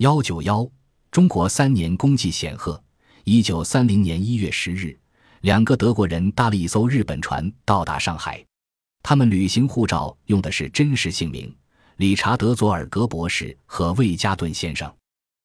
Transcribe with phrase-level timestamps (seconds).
[0.00, 0.66] 幺九幺，
[1.10, 2.82] 中国三年功绩显赫。
[3.24, 4.98] 一九三零年一月十日，
[5.42, 8.42] 两个德国人搭了一艘日本船到达上海。
[9.02, 11.54] 他们旅行护照用的是真实姓名：
[11.98, 14.90] 理查德·佐尔格博士和魏加顿先生。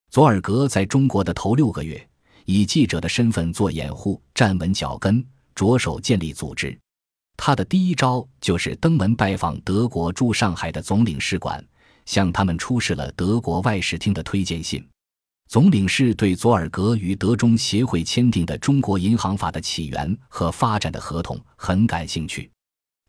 [0.10, 2.08] 佐尔格在中国的头六个月，
[2.46, 5.22] 以记者的身份做掩护，站稳脚跟，
[5.54, 6.80] 着手建立组织。
[7.36, 11.62] 他的第一招就是登门拜访德国驻上海的总领事馆，
[12.06, 14.86] 向他们出示了德国外事厅的推荐信。
[15.48, 22.50] 总领事对佐尔格与德中协会签订的中国银行法的起源和发展的合同很感兴趣。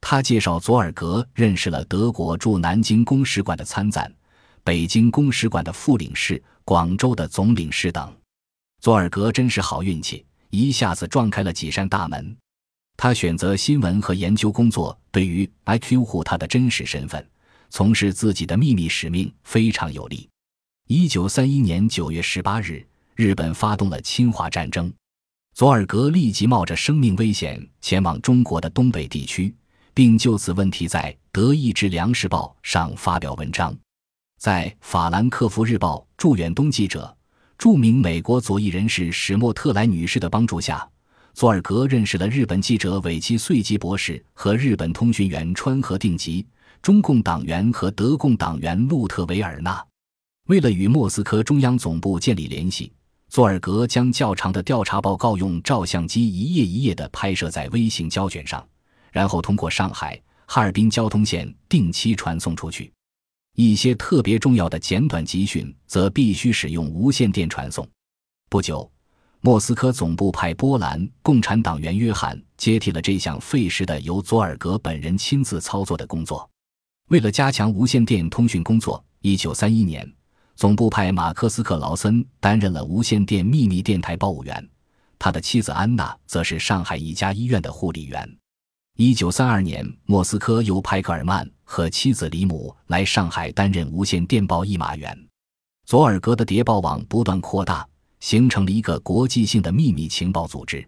[0.03, 4.13] 他介绍佐尔格认识了德国驻南京公使馆的参赞、
[4.63, 8.15] 北京公使馆的副领事、广州的总领事等。
[8.81, 12.37] 佐尔格真是好运气，一下子撞开了几扇大门。
[12.99, 17.27] 他选择新闻和研究工作，对于 IQ 护他的真实身份、
[17.71, 20.29] 从事自己的秘密使命非常有利。
[20.89, 22.85] 一九三一年九月十八日，
[23.15, 24.93] 日本发动了侵华战争。
[25.55, 29.55] 佐尔格立即冒着生命危险前往中国的东北地区，
[29.95, 33.75] 并就此问题在《德意志粮食报》上发表文章。
[34.39, 37.17] 在《法兰克福日报》驻远东记者、
[37.57, 40.87] 著名美国左翼人士史莫特莱女士的帮助下，
[41.33, 46.45] 佐尔格认识了日本记者尾崎穗吉博士和日本通讯员川河定吉、
[46.83, 49.85] 中共党员和德共党员路特维尔纳。
[50.49, 52.93] 为了与莫斯科中央总部建立联系，
[53.29, 58.65] 佐尔格将较长的调查报告用照相机一页一页地拍摄在微型胶卷上，
[59.11, 62.93] 然后通过上海哈尔滨交通线定期传送出去。
[63.57, 67.85] 一些特别重要的简短集训则必须使用无线电传送。
[68.49, 68.89] 不久，
[69.41, 76.49] 莫斯科总部派波兰共产党员约翰接替了这项费时的由佐尔格本人亲自操作的工作。
[77.09, 80.13] 为了加强无线电通讯工作，一九三一年。
[80.57, 84.69] 总部派马克思·克劳森担任了无线电秘密电台报务员，
[85.19, 88.29] 他的妻子安娜则是上海一家医院的护理员。
[88.97, 95.17] 一九三二年，莫斯科由派克尔曼和妻子李姆来上海担任无线电报译码员。
[95.85, 97.87] 佐尔格的谍报网不断扩大，
[98.19, 100.85] 形成了一个国际性的秘密情报组织。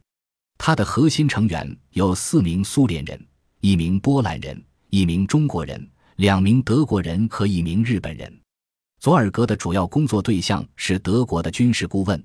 [0.56, 3.24] 他的核心成员有四名苏联人、
[3.60, 8.40] 一名波兰人、一名中国人、两名德国人和一名日本人。
[8.98, 12.20] 佐尔格的主要工作对象是德国的军事顾问。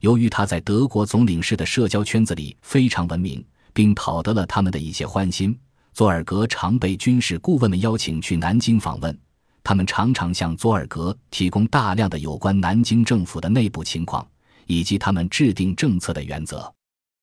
[0.00, 3.42] 由于他在德国总领事的社交圈子里非常闻名，
[3.72, 5.58] 并讨得了他们的一些欢心，
[5.94, 9.18] 佐尔格常被军事顾问们邀请去南京访问。
[9.64, 14.28] 他们常常向佐尔格提供大量的有关南京政府的内部情况
[14.66, 16.70] 以及他们制定政策的原则。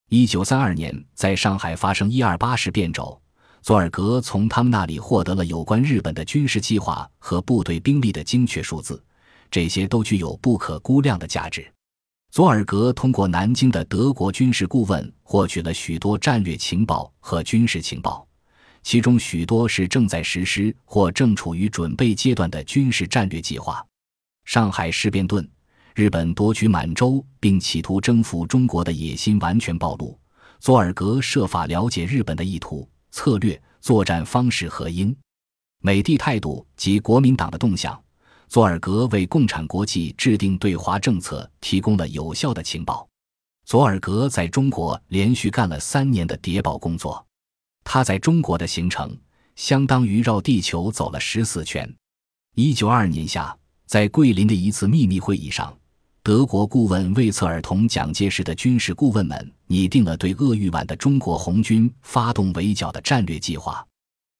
[0.09, 3.21] 一九三二年，在上海发生一二八事变肘。
[3.65, 9.03] 佐尔格从他们那里获得了有关日本的军事计划和部队兵力的精确数字，
[9.49, 11.65] 这些都具有不可估量的价值。
[12.31, 18.27] 佐尔格通过南京的德国军事顾问获取了许多战略情报和军事情报，
[18.83, 23.83] 其中许多是正在实施或正处于准备阶段的军事战略计划。
[24.43, 25.43] 上海事变顿，
[25.95, 30.15] 日本夺取满洲并企图征服中国的野心完全暴露。
[30.59, 32.87] 佐尔格设法了解日本的意图。
[33.15, 35.15] 策略、作战方式和英、
[35.81, 37.97] 美帝态度及国民党的动向，
[38.49, 43.07] 佐尔格为共产国际制定对华政策提供了有效的情报。
[43.65, 47.25] 佐尔格在中国连续干了三年的谍报工作，
[47.85, 49.17] 他在中国的行程
[49.55, 51.89] 相当于绕地球走了十四圈。
[52.55, 55.73] 一九二二年夏，在桂林的一次秘密会议上。
[56.25, 63.85] 德国顾问魏策尔同蒋介石的军事顾问们拟定了对鄂豫皖的中国红军发动围剿的战略计划。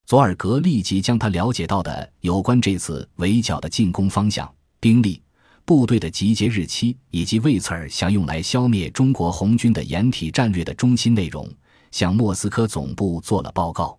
[0.08, 5.22] 佐尔格立即将他了解到的有关这次围剿的进攻方向、兵力、
[5.64, 11.48] 部队的集结日期，以及魏策尔想用来消灭中国红军的掩体战略的中心内容，
[11.92, 13.96] 向莫斯科总部做了报告。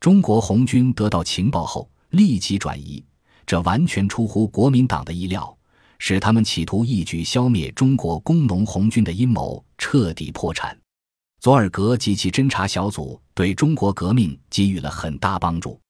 [0.00, 3.04] 中国红军得到情报后立即转移，
[3.44, 5.57] 这完全出乎国民党的意料。
[5.98, 10.78] 使他们企图一举消灭中国工农红军的阴谋彻底破产。
[11.40, 15.80] 佐尔格及其侦察小组对中国革命给予了很大帮助。